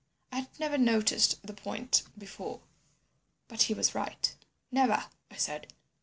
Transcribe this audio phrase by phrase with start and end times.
[0.31, 2.61] I had never noticed the point before,
[3.47, 4.33] but he was right.
[4.71, 5.73] "Never," I said.